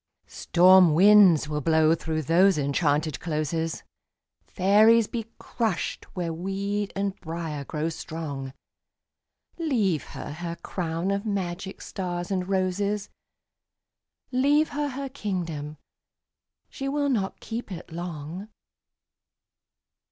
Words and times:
Storm 0.25 0.95
winds 0.95 1.47
will 1.47 1.61
blow 1.61 1.93
through 1.93 2.23
those 2.23 2.57
enchanted 2.57 3.19
closes, 3.19 3.83
Fairies 4.47 5.05
be 5.05 5.27
crushed 5.37 6.05
where 6.15 6.33
weed 6.33 6.91
and 6.95 7.15
briar 7.19 7.63
grow 7.63 7.87
strong... 7.87 8.51
Leave 9.59 10.03
her 10.17 10.31
her 10.33 10.55
crown 10.63 11.11
of 11.11 11.23
magic 11.23 11.83
stars 11.83 12.31
and 12.31 12.49
roses, 12.49 13.11
Leave 14.31 14.69
her 14.69 14.87
her 14.89 15.07
kingdom—she 15.07 16.89
will 16.89 17.07
not 17.09 17.39
keep 17.39 17.71
it 17.71 17.91
long! 17.91 18.49